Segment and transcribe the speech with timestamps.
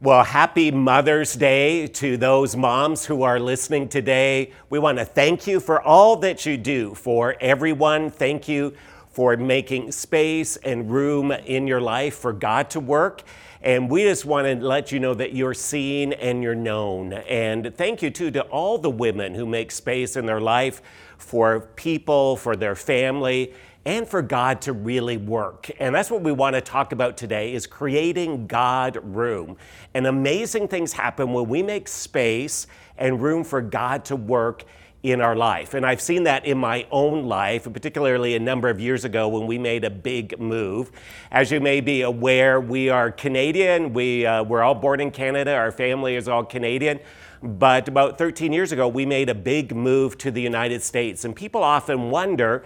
[0.00, 4.50] Well, happy Mother's Day to those moms who are listening today.
[4.68, 8.10] We want to thank you for all that you do for everyone.
[8.10, 8.74] Thank you
[9.10, 13.22] for making space and room in your life for God to work.
[13.62, 17.12] And we just want to let you know that you're seen and you're known.
[17.12, 20.82] And thank you too to all the women who make space in their life
[21.18, 23.54] for people, for their family,
[23.86, 25.70] and for God to really work.
[25.78, 29.56] And that's what we want to talk about today is creating God room.
[29.92, 32.66] And amazing things happen when we make space
[32.96, 34.64] and room for God to work
[35.02, 35.74] in our life.
[35.74, 39.46] And I've seen that in my own life, particularly a number of years ago when
[39.46, 40.90] we made a big move.
[41.30, 43.92] As you may be aware, we are Canadian.
[43.92, 45.54] We, uh, we're all born in Canada.
[45.54, 47.00] Our family is all Canadian.
[47.42, 51.26] But about 13 years ago, we made a big move to the United States.
[51.26, 52.64] And people often wonder,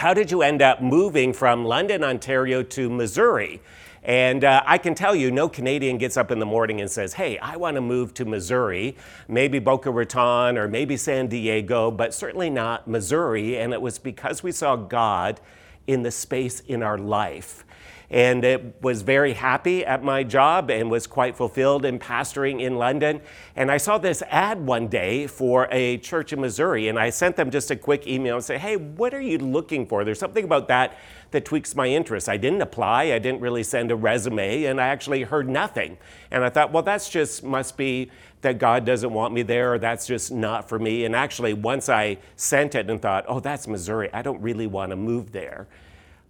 [0.00, 3.60] how did you end up moving from London, Ontario to Missouri?
[4.02, 7.12] And uh, I can tell you, no Canadian gets up in the morning and says,
[7.12, 8.96] Hey, I want to move to Missouri,
[9.28, 13.58] maybe Boca Raton or maybe San Diego, but certainly not Missouri.
[13.58, 15.38] And it was because we saw God
[15.86, 17.66] in the space in our life
[18.10, 22.76] and it was very happy at my job and was quite fulfilled in pastoring in
[22.76, 23.20] London.
[23.54, 27.36] And I saw this ad one day for a church in Missouri, and I sent
[27.36, 30.04] them just a quick email and say, "Hey, what are you looking for?
[30.04, 30.96] There's something about that
[31.30, 34.88] that tweaks my interest." I didn't apply, I didn't really send a resume, and I
[34.88, 35.96] actually heard nothing.
[36.32, 38.10] And I thought, well, that's just must be
[38.42, 41.04] that God doesn't want me there, or that's just not for me.
[41.04, 44.90] And actually, once I sent it and thought, oh, that's Missouri, I don't really want
[44.90, 45.68] to move there.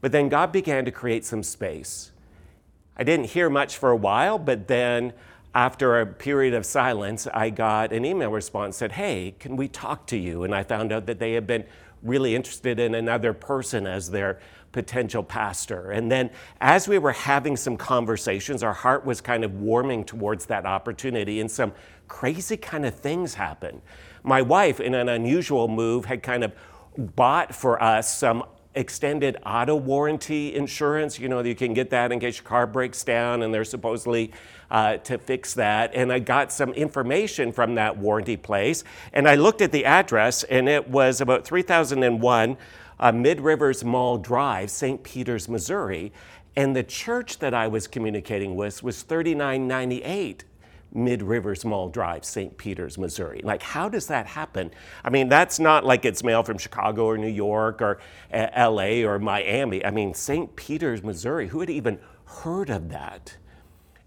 [0.01, 2.13] But then God began to create some space.
[2.97, 5.13] I didn't hear much for a while, but then
[5.55, 10.07] after a period of silence, I got an email response said, "Hey, can we talk
[10.09, 11.65] to you?" And I found out that they had been
[12.03, 14.39] really interested in another person as their
[14.73, 15.91] potential pastor.
[15.91, 20.47] And then as we were having some conversations, our heart was kind of warming towards
[20.47, 21.73] that opportunity and some
[22.07, 23.83] crazy kind of things happened.
[24.23, 26.53] My wife in an unusual move had kind of
[26.97, 28.45] bought for us some
[28.75, 31.19] extended auto warranty insurance.
[31.19, 34.33] You know, you can get that in case your car breaks down, and they're supposedly
[34.71, 35.93] uh, to fix that.
[35.95, 40.45] And I got some information from that warranty place, and I looked at the address,
[40.45, 42.57] and it was about 3001
[43.01, 45.03] uh, Mid Rivers Mall Drive, St.
[45.03, 46.13] Peters, Missouri.
[46.57, 50.45] And the church that I was communicating with was 3998
[50.93, 52.57] Mid Rivers Mall Drive, St.
[52.57, 53.41] Peters, Missouri.
[53.45, 54.71] Like, how does that happen?
[55.05, 58.01] I mean, that's not like it's mail from Chicago or New York or
[58.33, 59.85] uh, LA or Miami.
[59.85, 60.55] I mean, St.
[60.57, 63.37] Peters, Missouri, who had even heard of that?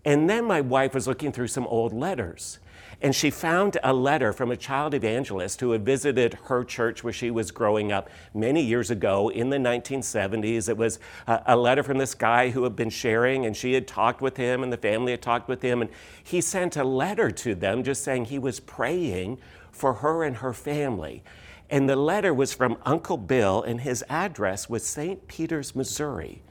[0.06, 2.60] And then my wife was looking through some old letters.
[3.04, 7.12] And she found a letter from a child evangelist who had visited her church where
[7.12, 10.70] she was growing up many years ago in the 1970s.
[10.70, 14.22] It was a, letter from this guy who had been sharing, and she had talked
[14.22, 15.82] with him, and the family had talked with him.
[15.82, 15.92] And
[16.24, 19.38] he sent a letter to them just saying he was praying
[19.70, 21.26] for her and her family.
[21.70, 25.28] And the letter was from Uncle Bill, and his address was St.
[25.28, 26.42] Peters, Missouri.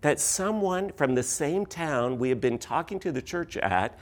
[0.00, 3.96] That someone from the same town we had been talking to the church at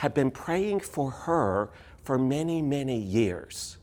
[0.00, 1.68] had been praying for her
[2.04, 3.76] for many, many years.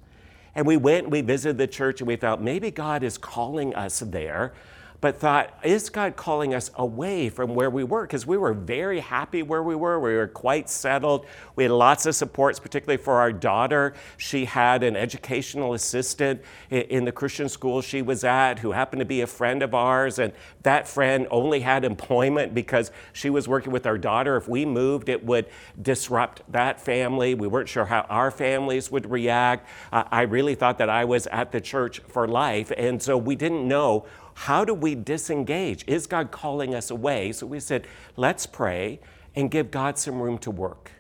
[0.55, 3.75] And we went and we visited the church and we thought maybe God is calling
[3.75, 4.53] us there
[4.99, 8.01] but thought, is God calling us away from where we were?
[8.01, 9.99] Because we were very happy where we were.
[9.99, 11.27] We were quite settled.
[11.55, 13.93] We had lots of supports, particularly for our daughter.
[14.17, 16.41] She had an educational assistant
[16.71, 20.17] in the Christian school she was at who happened to be a friend of ours.
[20.17, 24.35] And that friend only had employment because she was working with our daughter.
[24.35, 25.45] If we moved, it would
[25.79, 27.35] disrupt that family.
[27.35, 29.67] We weren't sure how our families would react.
[29.91, 32.71] Uh, I really thought that I was at the church for life.
[32.75, 35.83] And so we didn't know how do we disengage?
[35.87, 37.31] Is God calling us away?
[37.31, 37.87] So we said,
[38.17, 38.99] let's pray
[39.35, 40.91] and give God some room to work.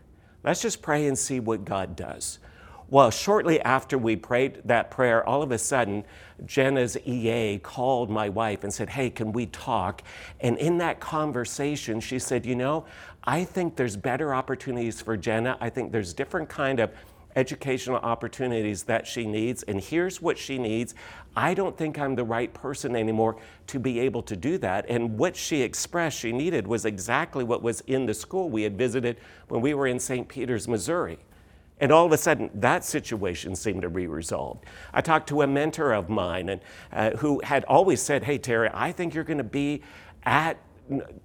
[0.43, 2.39] Let's just pray and see what God does.
[2.89, 6.03] Well, shortly after we prayed that prayer, all of a sudden,
[6.47, 10.01] Jenna's EA called my wife and said, Hey, can we talk?
[10.39, 12.85] And in that conversation, she said, You know,
[13.23, 15.57] I think there's better opportunities for Jenna.
[15.61, 16.89] I think there's different kind of
[17.37, 20.95] educational opportunities that she needs, and here's what she needs.
[21.35, 23.37] I don't think I'm the right person anymore
[23.67, 24.87] to be able to do that.
[24.89, 28.75] And what she expressed she needed was exactly what was in the school we had
[28.75, 29.17] visited
[29.49, 30.27] when we were in St.
[30.27, 31.19] Peters, Missouri.
[31.79, 34.65] And all of a sudden, that situation seemed to be resolved.
[34.91, 36.61] I talked to a mentor of mine and,
[36.91, 39.83] uh, who had always said, Hey, Terry, I think you're going to be
[40.23, 40.57] at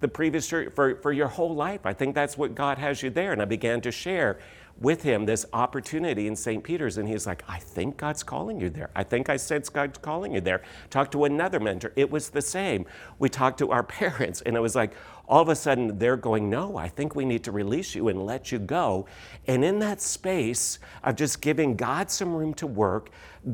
[0.01, 1.81] the previous church, for, for your whole life.
[1.85, 3.33] I think that's what God has you there.
[3.33, 4.39] And I began to share
[4.81, 6.63] with him this opportunity in St.
[6.63, 6.99] Peters.
[6.99, 8.91] And he's like, I think God's calling you there.
[8.97, 10.63] I think I sense God's calling you there.
[10.91, 11.93] Talked to another mentor.
[11.95, 12.87] It was the same.
[13.19, 14.95] We talked to our parents, and it was like,
[15.29, 18.27] all of a sudden they're going, No, I think we need to release you and
[18.27, 19.07] let you go.
[19.47, 23.11] And in that space of just giving God some room to work,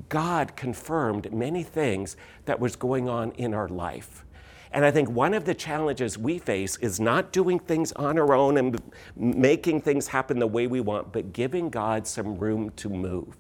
[0.09, 2.17] God confirmed many things
[2.47, 4.25] that was going on in our life.
[4.73, 8.35] And I think one of the challenges we face is not doing things on our
[8.35, 8.81] own and
[9.17, 13.37] making things happen the way we want, but giving God some room to move.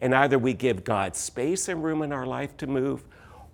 [0.00, 3.04] And either we give God space and room in our life to move,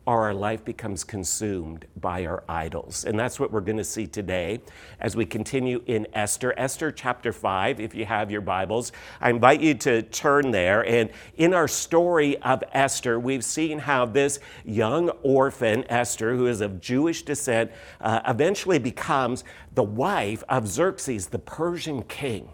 [0.07, 3.05] or our life becomes consumed by our idols.
[3.05, 4.61] And that's what we're going to see today
[5.01, 6.55] as we continue in Esther.
[6.57, 10.87] Esther chapter 5, if you have your Bibles, I invite you to turn there.
[10.87, 16.61] And in our story of Esther, we've seen how this young orphan, Esther, who is
[16.61, 19.43] of Jewish descent, uh, eventually becomes
[19.75, 22.49] the wife of Xerxes, the Persian king.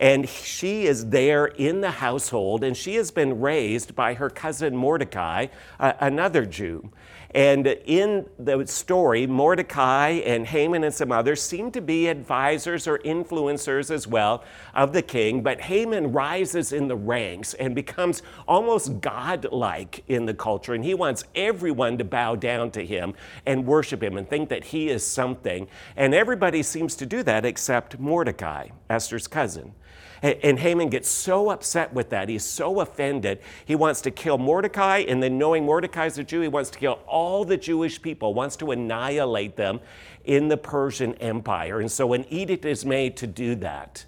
[0.00, 4.74] And she is there in the household, and she has been raised by her cousin
[4.74, 5.48] Mordecai,
[5.78, 6.90] uh, another Jew.
[7.32, 12.98] And in the story, Mordecai and Haman and some others seem to be advisors or
[12.98, 14.42] influencers as well
[14.74, 15.42] of the king.
[15.42, 20.74] But Haman rises in the ranks and becomes almost godlike in the culture.
[20.74, 23.14] And he wants everyone to bow down to him
[23.46, 25.68] and worship him and think that he is something.
[25.94, 29.74] And everybody seems to do that except Mordecai, Esther's cousin.
[30.22, 32.28] And Haman gets so upset with that.
[32.28, 33.40] He's so offended.
[33.64, 37.00] He wants to kill Mordecai, and then knowing Mordecai's a Jew, he wants to kill
[37.06, 39.80] all the Jewish people, wants to annihilate them
[40.24, 41.80] in the Persian Empire.
[41.80, 44.04] And so an edict is made to do that.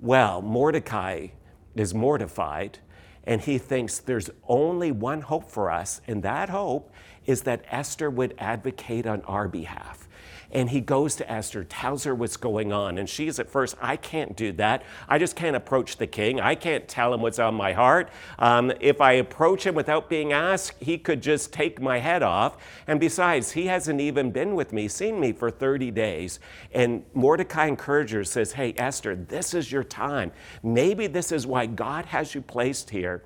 [0.00, 1.28] Well, Mordecai
[1.74, 2.80] is mortified,
[3.24, 6.92] and he thinks there's only one hope for us, and that hope
[7.24, 10.07] is that Esther would advocate on our behalf.
[10.50, 12.96] And he goes to Esther, tells her what's going on.
[12.96, 14.82] And she's at first, I can't do that.
[15.08, 16.40] I just can't approach the king.
[16.40, 18.10] I can't tell him what's on my heart.
[18.38, 22.56] Um, if I approach him without being asked, he could just take my head off.
[22.86, 26.40] And besides, he hasn't even been with me, seen me for 30 days.
[26.72, 30.32] And Mordecai encourages says, Hey, Esther, this is your time.
[30.62, 33.22] Maybe this is why God has you placed here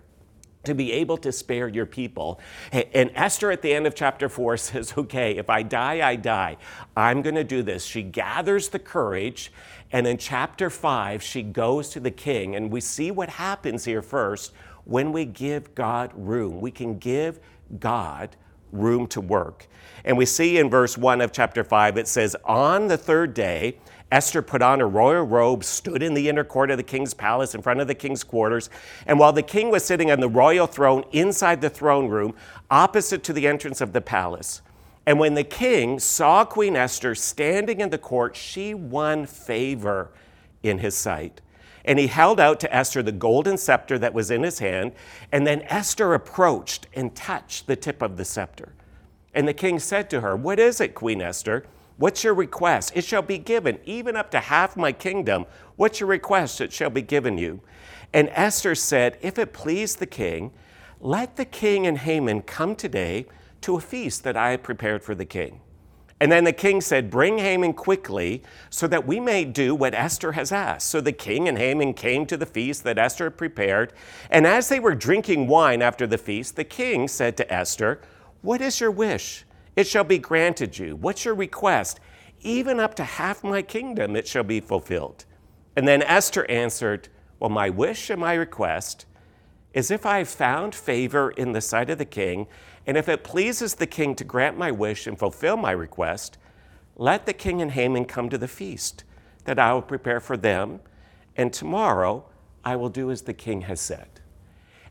[0.65, 2.41] to be able to spare your people.
[2.71, 6.57] And Esther at the end of chapter 4 says, Okay, if I die, I die.
[6.97, 7.85] I'm going to do this.
[7.85, 9.53] She gathers the courage.
[9.91, 12.57] And in chapter 5, she goes to the king.
[12.57, 14.53] And we see what happens here first
[14.85, 16.61] when we give God room.
[16.61, 17.41] We can give
[17.79, 18.37] God
[18.73, 19.67] room to work.
[20.05, 23.79] And we see in verse 1 of chapter 5, it says, On the third day,
[24.13, 27.55] Esther put on her royal robe, stood in the inner court of the king's palace
[27.55, 28.69] in front of the king's quarters.
[29.07, 32.35] And while the king was sitting on the royal throne inside the throne room,
[32.71, 34.61] opposite to the entrance of the palace,
[35.07, 40.11] and when the king saw Queen Esther standing in the court, she won favor
[40.63, 41.41] in his sight.
[41.85, 44.93] And he held out to Esther the golden scepter that was in his hand.
[45.33, 48.75] And then Esther approached and touched the tip of the scepter.
[49.35, 51.65] And the king said to her, What is it, Queen Esther?
[51.97, 52.93] What's your request?
[52.95, 55.47] It shall be given, even up to half my kingdom.
[55.77, 56.61] What's your request?
[56.61, 57.61] It shall be given you.
[58.13, 60.53] And Esther said, If it please the king,
[61.01, 63.27] let the king and Haman come today
[63.63, 65.61] to a feast that I have prepared for the king.
[66.23, 70.33] And then the king said, Bring Haman quickly so that we may do what Esther
[70.33, 70.89] has asked.
[70.89, 73.93] So the king and Haman came to the feast that Esther had prepared.
[74.31, 78.01] And as they were drinking wine after the feast, the king said to Esther,
[78.41, 79.45] What is your wish?
[79.77, 80.97] It shall be granted you.
[80.97, 82.01] What's your request?
[82.41, 85.25] Even up to half my kingdom it shall be fulfilled.
[85.77, 89.07] And then Esther answered, Well, my wish and my request
[89.73, 92.47] is if I have found favor in the sight of the king,
[92.87, 96.37] and if it pleases the king to grant my wish and fulfill my request,
[96.97, 99.05] let the king and Haman come to the feast
[99.45, 100.81] that I will prepare for them,
[101.37, 102.27] and tomorrow
[102.65, 104.12] I will do as the king has said.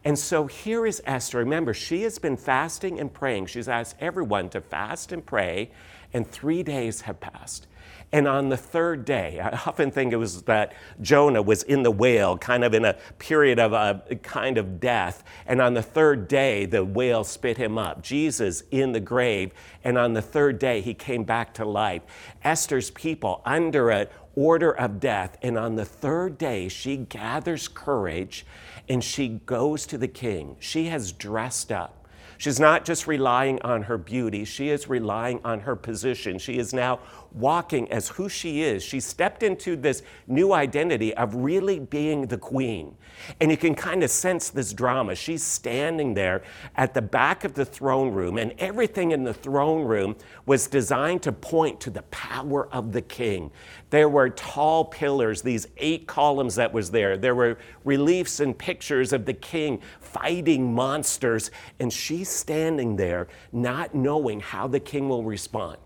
[0.03, 1.37] And so here is Esther.
[1.39, 3.45] Remember, she has been fasting and praying.
[3.45, 5.69] She's asked everyone to fast and pray,
[6.13, 7.67] and three days have passed.
[8.13, 11.91] And on the third day, I often think it was that Jonah was in the
[11.91, 15.23] whale, kind of in a period of a kind of death.
[15.45, 18.01] And on the third day, the whale spit him up.
[18.01, 19.51] Jesus in the grave.
[19.83, 22.01] And on the third day, he came back to life.
[22.43, 25.37] Esther's people under an order of death.
[25.41, 28.45] And on the third day, she gathers courage
[28.91, 30.57] and she goes to the king.
[30.59, 32.09] She has dressed up.
[32.37, 36.37] She's not just relying on her beauty, she is relying on her position.
[36.39, 36.99] She is now
[37.33, 38.83] walking as who she is.
[38.83, 42.95] She stepped into this new identity of really being the queen.
[43.39, 45.15] And you can kind of sense this drama.
[45.15, 46.43] She's standing there
[46.75, 51.21] at the back of the throne room, and everything in the throne room was designed
[51.23, 53.51] to point to the power of the king.
[53.89, 57.17] There were tall pillars, these eight columns that was there.
[57.17, 63.93] There were reliefs and pictures of the king fighting monsters, and she's standing there not
[63.93, 65.77] knowing how the king will respond.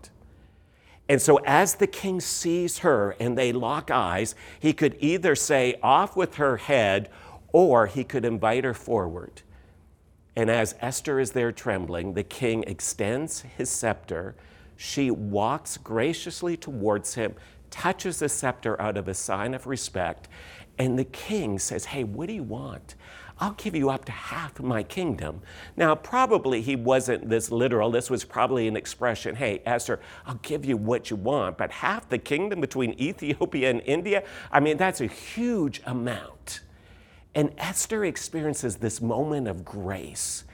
[1.08, 5.76] And so, as the king sees her and they lock eyes, he could either say,
[5.82, 7.08] Off with her head,
[7.52, 9.42] or he could invite her forward.
[10.34, 14.34] And as Esther is there trembling, the king extends his scepter.
[14.76, 17.34] She walks graciously towards him,
[17.70, 20.28] touches the scepter out of a sign of respect,
[20.78, 22.94] and the king says, Hey, what do you want?
[23.38, 25.42] I'll give you up to half of my kingdom.
[25.76, 27.90] Now, probably he wasn't this literal.
[27.90, 32.08] This was probably an expression hey, Esther, I'll give you what you want, but half
[32.08, 36.60] the kingdom between Ethiopia and India, I mean, that's a huge amount.
[37.34, 40.44] And Esther experiences this moment of grace.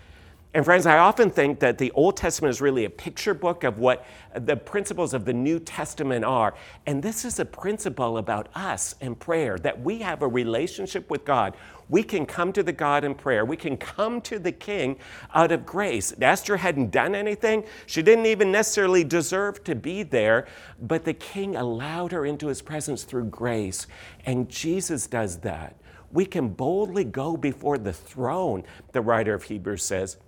[0.54, 3.78] And friends, I often think that the Old Testament is really a picture book of
[3.78, 4.04] what
[4.34, 6.52] the principles of the New Testament are.
[6.84, 11.24] And this is a principle about us and prayer that we have a relationship with
[11.24, 11.54] God.
[11.88, 13.46] We can come to the God in prayer.
[13.46, 14.98] We can come to the King
[15.32, 16.12] out of grace.
[16.20, 17.64] Esther hadn't done anything.
[17.86, 20.46] She didn't even necessarily deserve to be there,
[20.82, 23.86] but the King allowed her into his presence through grace.
[24.26, 25.76] And Jesus does that.
[26.10, 30.18] We can boldly go before the throne, the writer of Hebrews says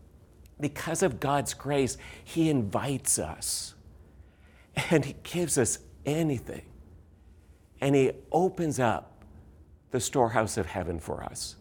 [0.60, 3.74] because of God's grace, He invites us
[4.90, 6.64] and He gives us anything.
[7.80, 9.24] And He opens up
[9.90, 11.56] the storehouse of heaven for us.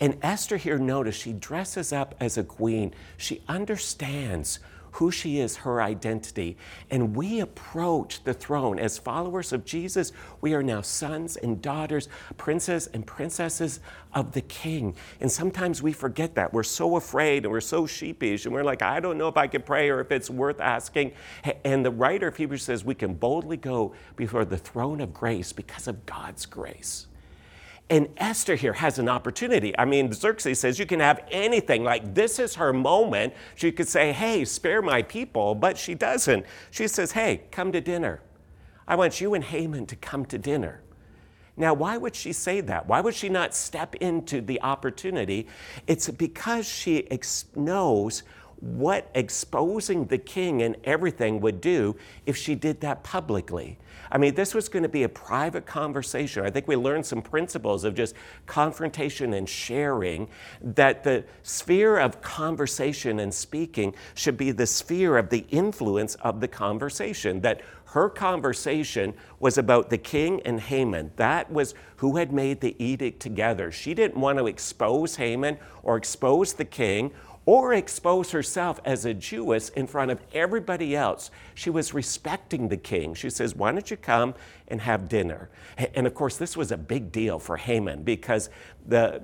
[0.00, 2.94] And Esther here, notice she dresses up as a queen.
[3.16, 4.60] She understands
[4.98, 6.56] who she is, her identity.
[6.90, 10.10] And we approach the throne as followers of Jesus.
[10.40, 13.78] We are now sons and daughters, princes and princesses
[14.12, 14.96] of the King.
[15.20, 16.52] And sometimes we forget that.
[16.52, 19.46] We're so afraid and we're so sheepish and we're like, I don't know if I
[19.46, 21.12] can pray or if it's worth asking.
[21.64, 25.52] And the writer of Hebrews says we can boldly go before the throne of grace
[25.52, 27.06] because of God's grace.
[27.90, 29.76] And Esther here has an opportunity.
[29.78, 31.84] I mean, Xerxes says you can have anything.
[31.84, 33.32] Like, this is her moment.
[33.54, 36.44] She could say, hey, spare my people, but she doesn't.
[36.70, 38.20] She says, hey, come to dinner.
[38.86, 40.82] I want you and Haman to come to dinner.
[41.56, 42.86] Now, why would she say that?
[42.86, 45.48] Why would she not step into the opportunity?
[45.86, 48.22] It's because she ex- knows
[48.60, 51.96] what exposing the king and everything would do
[52.26, 53.78] if she did that publicly.
[54.10, 56.44] I mean, this was going to be a private conversation.
[56.44, 58.14] I think we learned some principles of just
[58.46, 60.28] confrontation and sharing,
[60.62, 66.40] that the sphere of conversation and speaking should be the sphere of the influence of
[66.40, 67.60] the conversation, that
[67.92, 71.10] her conversation was about the king and Haman.
[71.16, 73.72] That was who had made the edict together.
[73.72, 77.12] She didn't want to expose Haman or expose the king
[77.48, 81.30] or expose herself as a Jewess in front of everybody else.
[81.54, 83.14] She was respecting the king.
[83.14, 84.34] She says, Why don't you come
[84.68, 85.48] and have dinner?
[85.94, 88.50] And of course, this was a big deal for Haman because
[88.86, 89.22] the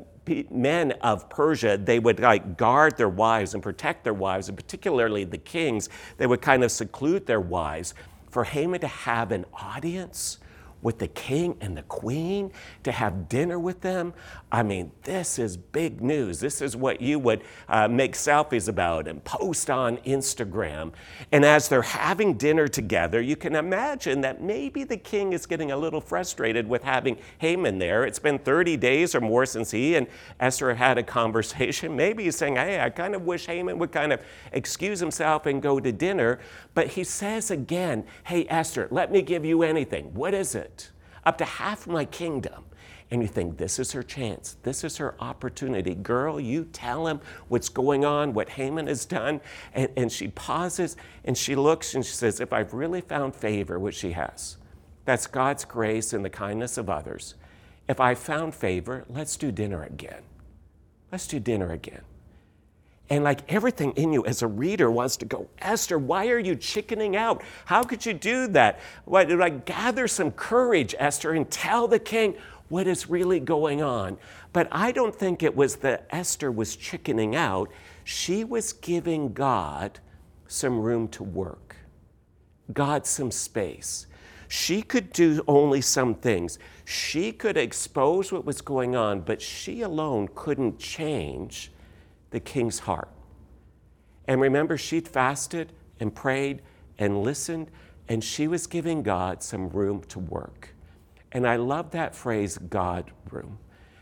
[0.50, 5.24] men of Persia, they would like guard their wives and protect their wives, and particularly
[5.24, 7.92] the kings, they would kind of seclude their wives.
[8.30, 10.38] For Haman to have an audience
[10.84, 12.52] with the king and the queen,
[12.84, 14.14] to have dinner with them.
[14.52, 16.38] I mean, this is big news.
[16.38, 20.92] This is what you would uh, make selfies about and post on Instagram.
[21.32, 25.72] And as they're having dinner together, you can imagine that maybe the king is getting
[25.72, 28.04] a little frustrated with having Haman there.
[28.04, 30.06] It's been 30 days or more since he and
[30.38, 31.96] Esther had a conversation.
[32.04, 34.20] Maybe he's saying, Hey, I kind of wish Haman would kind of
[34.52, 36.40] excuse himself and go to dinner.
[36.74, 40.12] But he says again, Hey, Esther, let me give you anything.
[40.14, 40.90] What is it?
[41.26, 42.64] up to half my kingdom.
[43.10, 44.56] And you think, this is her chance.
[44.62, 45.94] This is her opportunity.
[45.94, 49.40] Girl, you tell him what's going on, what Haman has done.
[49.74, 53.78] And, and she pauses and she looks and she says, If I've really found favor,
[53.78, 54.56] which she has,
[55.04, 57.34] that's God's grace and the kindness of others.
[57.88, 60.22] If I found favor, let's do dinner again.
[61.12, 62.02] Let's do dinner again.
[63.10, 66.56] And like everything in you as a reader wants to go, Esther, why are you
[66.56, 67.42] chickening out?
[67.66, 68.80] How could you do that?
[69.04, 72.34] Why did I gather some courage, Esther, and tell the king
[72.68, 74.16] what is really going on?
[74.54, 77.70] But I don't think it was that Esther was chickening out.
[78.04, 80.00] She was giving God
[80.46, 81.76] some room to work,
[82.72, 84.06] God some space.
[84.48, 86.58] She could do only some things.
[86.84, 91.72] She could expose what was going on, but she alone couldn't change
[92.34, 93.08] the king's heart.
[94.26, 96.62] And remember, she'd fasted and prayed
[96.98, 97.70] and listened
[98.08, 100.70] and she was giving God some room to work.
[101.30, 103.58] And I love that phrase, God room.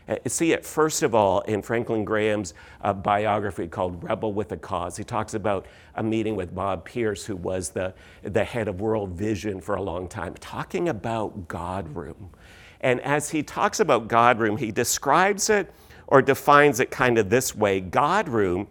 [0.09, 4.57] Uh, see it, first of all, in Franklin Graham's uh, biography called Rebel with a
[4.57, 4.97] Cause.
[4.97, 9.11] He talks about a meeting with Bob Pierce, who was the, the head of World
[9.11, 12.31] Vision for a long time, talking about God room.
[12.81, 15.71] And as he talks about God room, he describes it
[16.13, 18.67] or defines it kind of this way God room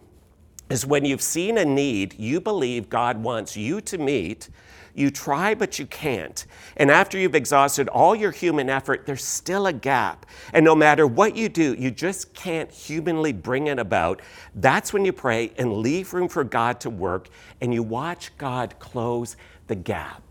[0.69, 4.49] is when you've seen a need you believe God wants you to meet
[4.95, 6.45] you try, but you can't.
[6.77, 10.25] And after you've exhausted all your human effort, there's still a gap.
[10.53, 14.21] And no matter what you do, you just can't humanly bring it about.
[14.53, 18.75] That's when you pray and leave room for God to work, and you watch God
[18.79, 19.35] close
[19.67, 20.22] the gap.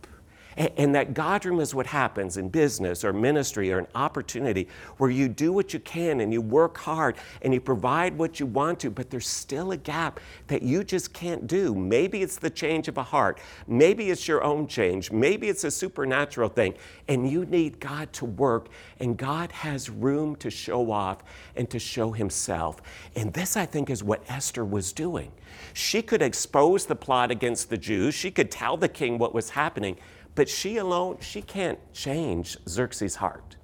[0.57, 4.69] And that God room is what happens in business or ministry or an opportunity
[4.99, 8.47] where you do what you can and you work hard and you provide what you
[8.47, 11.75] want to, but there's still a gap that you just can't do.
[11.75, 13.41] Maybe it's the change of a heart.
[13.67, 15.11] Maybe it's your own change.
[15.11, 16.75] Maybe it's a supernatural thing.
[17.09, 18.69] And you need God to work,
[19.01, 21.19] and God has room to show off
[21.57, 22.81] and to show Himself.
[23.17, 25.33] And this, I think, is what Esther was doing.
[25.75, 29.51] She could expose the plot against the Jews, she could tell the king what was
[29.51, 29.97] happening.
[30.35, 33.57] But she alone, she can't change Xerxes' heart.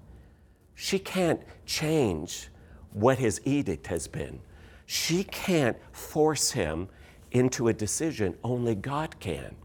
[0.75, 2.49] She can't change
[2.93, 4.41] what his edict has been.
[4.87, 6.89] She can't force him
[7.31, 8.37] into a decision.
[8.43, 9.57] Only God can.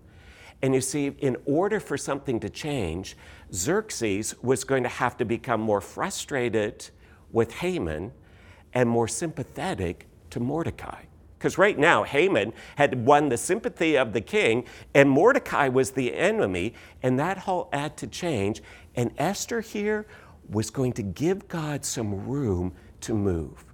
[0.61, 3.17] And you see, in order for something to change,
[3.53, 6.89] Xerxes was going to have to become more frustrated
[7.31, 8.13] with Haman
[8.73, 11.03] and more sympathetic to Mordecai.
[11.43, 16.15] Because right now, Haman had won the sympathy of the king, and Mordecai was the
[16.15, 18.63] enemy, and that all had to change.
[18.95, 20.05] And Esther here
[20.49, 22.71] was going to give God some room
[23.01, 23.65] to move.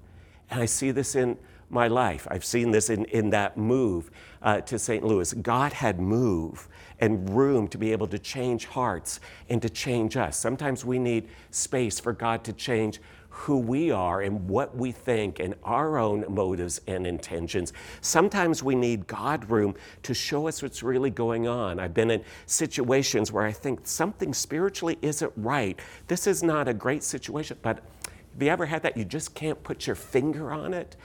[0.49, 1.37] And I see this in
[1.69, 2.27] my life.
[2.31, 4.09] I've seen this in, in that move
[4.41, 5.03] uh, to St.
[5.03, 5.31] Louis.
[5.33, 6.67] God had move
[6.99, 10.39] and room to be able to change hearts and to change us.
[10.39, 12.99] Sometimes we need space for God to change
[13.29, 17.73] who we are and what we think and our own motives and intentions.
[18.01, 21.79] Sometimes we need God room to show us what's really going on.
[21.79, 25.79] I've been in situations where I think something spiritually isn't right.
[26.07, 27.83] This is not a great situation, but
[28.33, 28.97] have you ever had that?
[28.97, 30.95] You just can't put your finger on it?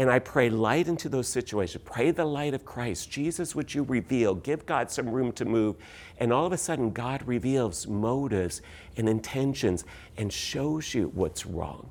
[0.00, 1.84] And I pray light into those situations.
[1.84, 3.10] Pray the light of Christ.
[3.10, 4.34] Jesus, would you reveal?
[4.34, 5.76] Give God some room to move.
[6.16, 8.62] And all of a sudden, God reveals motives
[8.96, 9.84] and intentions
[10.16, 11.90] and shows you what's wrong.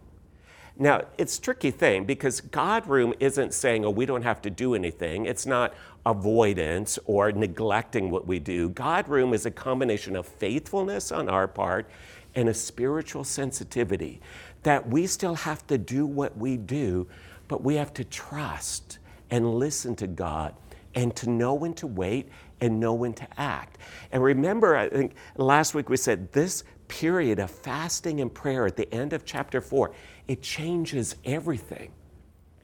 [0.75, 4.49] Now, it's a tricky thing because God room isn't saying, oh, we don't have to
[4.49, 5.27] do anything.
[5.27, 8.69] It's not avoidance or neglecting what we do.
[8.69, 11.87] God room is a combination of faithfulness on our part
[12.33, 14.19] and a spiritual sensitivity
[14.63, 17.07] that we still have to do what we do
[17.49, 20.55] but we have to trust and listen to God
[20.95, 22.29] and to know when to wait
[22.61, 23.77] and know when to act.
[24.11, 28.77] And remember, I think last week we said this period of fasting and prayer at
[28.77, 29.91] the end of chapter four,
[30.27, 31.91] it changes everything.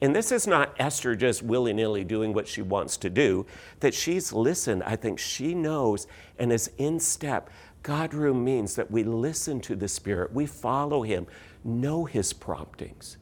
[0.02, 3.46] And this is not Esther just willy nilly doing what she wants to do,
[3.80, 4.82] that she's listened.
[4.82, 6.06] I think she knows
[6.38, 7.48] and is in step.
[7.82, 11.26] God room means that we listen to the Spirit, we follow Him,
[11.64, 13.16] know His promptings.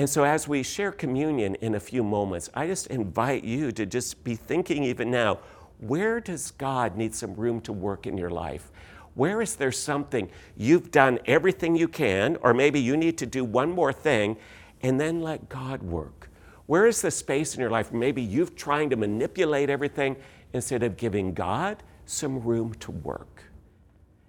[0.00, 3.84] And so, as we share communion in a few moments, I just invite you to
[3.84, 5.40] just be thinking even now
[5.78, 8.72] where does God need some room to work in your life?
[9.12, 13.44] Where is there something you've done everything you can, or maybe you need to do
[13.44, 14.38] one more thing,
[14.80, 16.30] and then let God work?
[16.64, 20.16] Where is the space in your life maybe you've trying to manipulate everything
[20.54, 23.42] instead of giving God some room to work?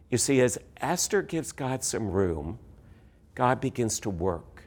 [0.10, 2.60] You see, as Esther gives God some room,
[3.36, 4.61] God begins to work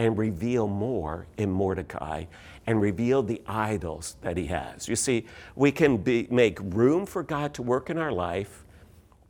[0.00, 2.24] and reveal more in Mordecai
[2.66, 4.88] and reveal the idols that he has.
[4.88, 8.64] You see, we can be, make room for God to work in our life,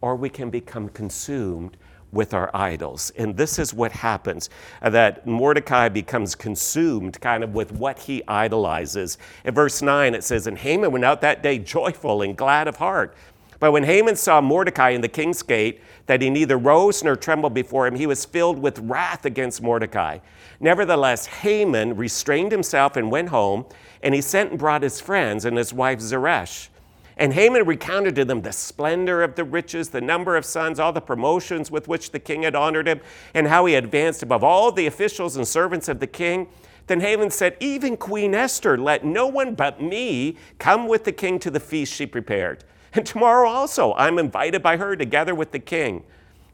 [0.01, 1.77] or we can become consumed
[2.13, 3.11] with our idols.
[3.17, 4.49] And this is what happens
[4.81, 9.19] uh, that Mordecai becomes consumed kind of with what he idolizes.
[9.45, 12.77] In verse 9, it says, And Haman went out that day joyful and glad of
[12.77, 13.17] heart.
[13.61, 17.53] But when Haman saw Mordecai in the king's gate, that he neither rose nor trembled
[17.53, 20.19] before him, he was filled with wrath against Mordecai.
[20.59, 23.67] Nevertheless, Haman restrained himself and went home,
[24.03, 26.71] and he sent and brought his friends and his wife Zeresh.
[27.19, 30.95] And Haman recounted to them the splendor of the riches, the number of sons, all
[30.95, 33.03] the promotions with which the king had honored him,
[33.35, 36.49] and how he advanced above all the officials and servants of the king.
[36.87, 41.39] Then Haman said, Even Queen Esther, let no one but me come with the king
[41.41, 42.65] to the feast she prepared.
[42.93, 46.05] And tomorrow also I'm invited by her together with the king.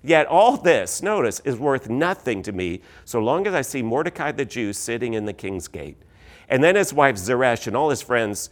[0.02, 4.32] Yet all this, notice, is worth nothing to me so long as I see Mordecai
[4.32, 5.96] the Jew sitting in the king's gate.
[6.48, 8.50] And then his wife Zeresh and all his friends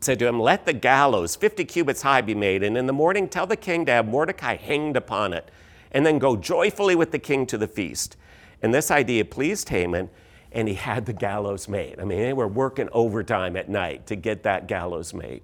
[0.00, 3.28] said to him, Let the gallows 50 cubits high be made, and in the morning
[3.28, 5.50] tell the king to have Mordecai hanged upon it,
[5.92, 8.16] and then go joyfully with the king to the feast.
[8.62, 10.10] And this idea pleased Haman,
[10.52, 11.98] and he had the gallows made.
[11.98, 15.42] I mean, they were working overtime at night to get that gallows made.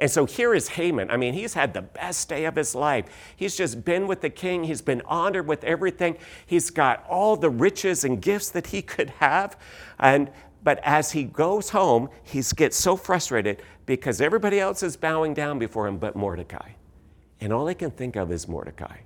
[0.00, 1.10] And so here is Haman.
[1.10, 3.04] I mean, he's had the best day of his life.
[3.36, 6.16] He's just been with the king, he's been honored with everything.
[6.46, 9.56] He's got all the riches and gifts that he could have.
[9.98, 10.32] And
[10.62, 15.58] but as he goes home, he gets so frustrated because everybody else is bowing down
[15.58, 16.72] before him but Mordecai.
[17.40, 18.98] And all he can think of is Mordecai.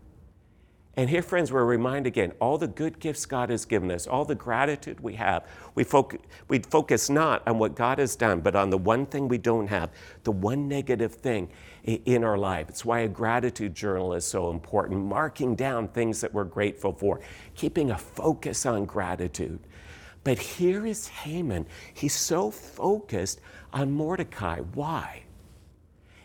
[0.97, 4.25] And here, friends, we're reminded again all the good gifts God has given us, all
[4.25, 5.45] the gratitude we have.
[5.75, 9.27] We, foc- we focus not on what God has done, but on the one thing
[9.27, 9.91] we don't have,
[10.23, 11.49] the one negative thing
[11.83, 12.69] in our life.
[12.69, 17.21] It's why a gratitude journal is so important, marking down things that we're grateful for,
[17.57, 19.59] keeping a focus on gratitude.
[20.23, 21.67] But here is Haman.
[21.93, 23.41] He's so focused
[23.73, 24.61] on Mordecai.
[24.61, 25.25] Why?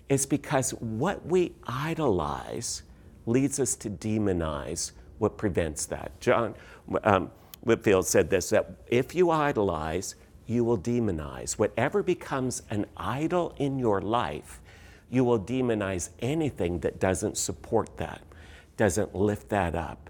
[0.10, 2.84] It's because what we idolize
[3.30, 6.20] leads us to demonize what prevents that.
[6.20, 6.56] John
[7.04, 10.16] um, Whitefield said this that if you idolize,
[10.48, 11.54] you will demonize.
[11.54, 14.60] Whatever becomes an idol in your life,
[15.10, 18.22] you will demonize anything that doesn't support that,
[18.78, 20.10] doesn't lift that up.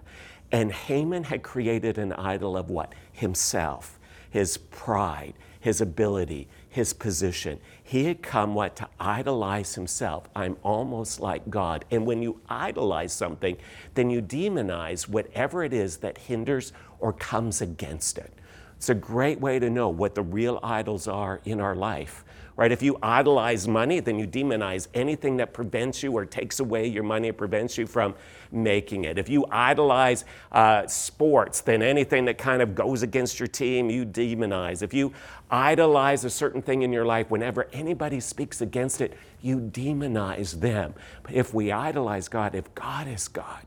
[0.51, 2.93] And Haman had created an idol of what?
[3.11, 7.59] Himself, his pride, his ability, his position.
[7.83, 10.29] He had come what to idolize himself.
[10.35, 11.83] I'm almost like God.
[11.89, 13.57] And when you idolize something,
[13.95, 18.31] then you demonize whatever it is that hinders or comes against it.
[18.77, 22.23] It's a great way to know what the real idols are in our life
[22.59, 22.73] right?
[22.73, 27.03] If you idolize money, then you demonize anything that prevents you or takes away your
[27.03, 28.15] money prevents you from
[28.51, 29.17] making it.
[29.17, 34.05] If you idolize uh, sports, then anything that kind of goes against your team, you
[34.05, 34.81] demonize.
[34.81, 35.13] If you
[35.49, 40.93] idolize a certain thing in your life, whenever anybody speaks against it, you demonize them.
[41.23, 43.63] But if we idolize God, if God is God,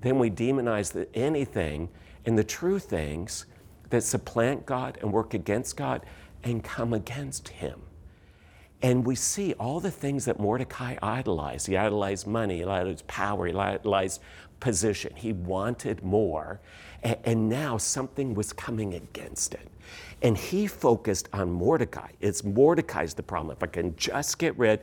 [0.00, 1.90] then we demonize the, anything
[2.24, 3.44] and the true things
[3.90, 6.06] that supplant God and work against God
[6.48, 7.80] and come against him.
[8.80, 11.66] And we see all the things that Mordecai idolized.
[11.66, 14.20] He idolized money, he idolized power, he idolized
[14.60, 15.12] position.
[15.16, 16.60] He wanted more.
[17.02, 19.68] And, now something was coming against it.
[20.20, 22.10] And he focused on Mordecai.
[22.20, 23.56] It's Mordecai's the problem.
[23.56, 24.80] If I can just get rid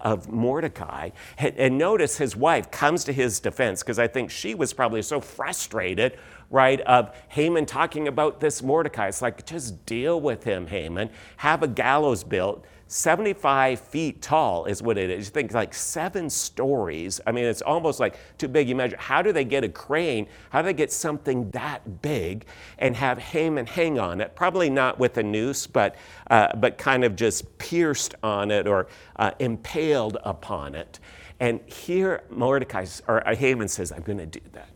[0.00, 1.10] of Mordecai.
[1.36, 5.20] And notice his wife comes to his defense because I think she was probably so
[5.20, 6.18] frustrated
[6.50, 9.08] right, of Haman talking about this Mordecai.
[9.08, 11.10] It's like, just deal with him, Haman.
[11.38, 12.66] Have a gallows built.
[12.88, 15.26] 75 feet tall is what it is.
[15.26, 17.20] You think like seven stories.
[17.24, 18.68] I mean, it's almost like too big.
[18.68, 20.26] You measure, how do they get a crane?
[20.50, 22.46] How do they get something that big
[22.78, 24.34] and have Haman hang on it?
[24.34, 25.94] Probably not with a noose, but,
[26.30, 30.98] uh, but kind of just pierced on it or uh, impaled upon it.
[31.38, 34.68] And here Mordecai, or uh, Haman says, I'm going to do that.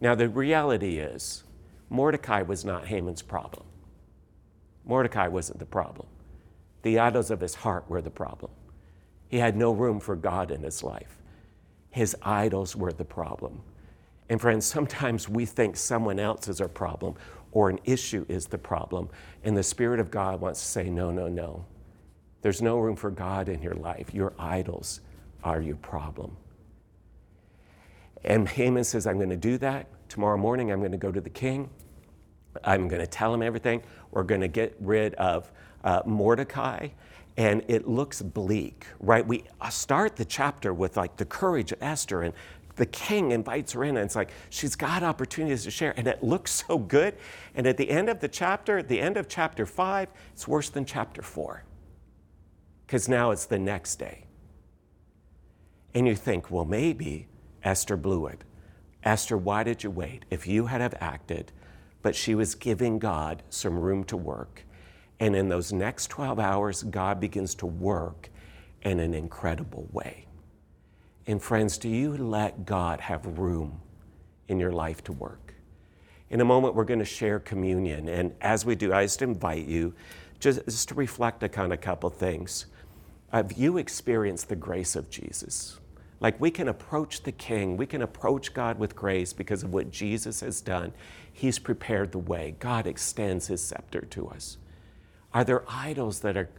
[0.00, 1.44] Now, the reality is,
[1.90, 3.66] Mordecai was not Haman's problem.
[4.84, 6.06] Mordecai wasn't the problem.
[6.82, 8.52] The idols of his heart were the problem.
[9.28, 11.18] He had no room for God in his life.
[11.90, 13.60] His idols were the problem.
[14.28, 17.14] And friends, sometimes we think someone else is our problem
[17.52, 19.08] or an issue is the problem.
[19.44, 21.64] And the Spirit of God wants to say, no, no, no.
[22.42, 24.14] There's no room for God in your life.
[24.14, 25.00] Your idols
[25.42, 26.36] are your problem.
[28.24, 29.86] And Haman says, I'm going to do that.
[30.08, 31.70] Tomorrow morning, I'm going to go to the king.
[32.64, 33.82] I'm going to tell him everything.
[34.10, 35.50] We're going to get rid of
[35.84, 36.88] uh, Mordecai.
[37.36, 39.26] And it looks bleak, right?
[39.26, 42.34] We start the chapter with like the courage of Esther, and
[42.76, 46.22] the king invites her in, and it's like she's got opportunities to share, and it
[46.22, 47.14] looks so good.
[47.54, 50.84] And at the end of the chapter, the end of chapter five, it's worse than
[50.84, 51.64] chapter four,
[52.86, 54.24] because now it's the next day.
[55.94, 57.28] And you think, well, maybe
[57.62, 58.42] Esther blew it.
[59.02, 60.24] Esther, why did you wait?
[60.30, 61.52] If you had have acted,
[62.02, 64.64] but she was giving God some room to work.
[65.18, 68.30] And in those next 12 hours, God begins to work
[68.82, 70.26] in an incredible way.
[71.26, 73.80] And friends, do you let God have room
[74.48, 75.54] in your life to work?
[76.30, 78.08] In a moment, we're going to share communion.
[78.08, 79.94] And as we do, I just invite you
[80.38, 82.66] just, just to reflect on a couple things.
[83.30, 85.78] Have you experienced the grace of Jesus?
[86.20, 89.90] Like we can approach the King, we can approach God with grace because of what
[89.90, 90.92] Jesus has done.
[91.32, 92.54] He's prepared the way.
[92.58, 94.58] God extends his scepter to us.
[95.32, 96.50] Are there idols that are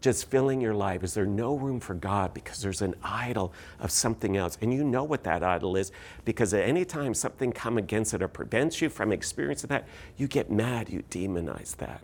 [0.00, 1.02] just filling your life?
[1.02, 4.58] Is there no room for God because there's an idol of something else?
[4.60, 5.90] And you know what that idol is
[6.24, 10.28] because at any time something come against it or prevents you from experiencing that, you
[10.28, 12.02] get mad, you demonize that.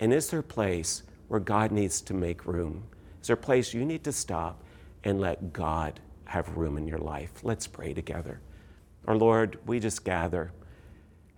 [0.00, 2.84] And is there a place where God needs to make room?
[3.20, 4.62] Is there a place you need to stop
[5.04, 7.32] and let God have room in your life?
[7.42, 8.40] Let's pray together.
[9.06, 10.52] Our Lord, we just gather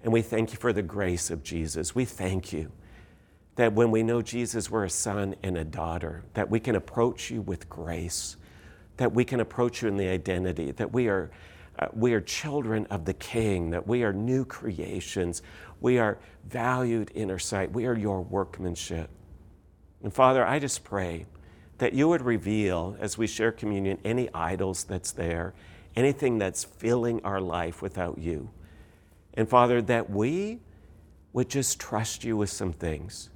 [0.05, 1.95] and we thank you for the grace of Jesus.
[1.95, 2.71] We thank you
[3.57, 7.31] that when we know Jesus, we're a son and a daughter, that we can approach
[7.31, 8.37] you with grace,
[8.99, 11.31] that we can approach you in the identity, that we are,
[11.79, 15.41] uh, we are children of the King, that we are new creations,
[15.81, 19.09] we are valued in our sight, we are your workmanship.
[20.03, 21.25] And Father, I just pray
[21.79, 25.55] that you would reveal as we share communion any idols that's there,
[25.97, 28.51] anything that's filling our life without you.
[29.35, 30.61] And Father, that we
[31.33, 33.31] would just trust you with some things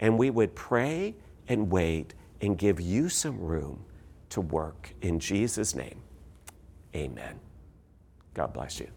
[0.00, 1.14] and we would pray
[1.48, 3.84] and wait and give you some room
[4.30, 4.92] to work.
[5.00, 6.02] In Jesus' name,
[6.94, 7.38] amen.
[8.34, 8.88] God bless you.